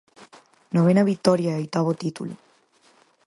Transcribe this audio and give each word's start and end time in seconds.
Novena 0.75 1.03
vitoria 1.11 1.51
e 1.53 1.59
oitavo 1.61 1.97
título. 2.03 2.33